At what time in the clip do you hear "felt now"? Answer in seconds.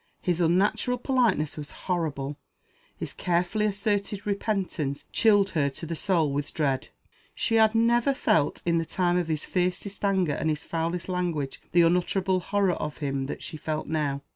13.57-14.23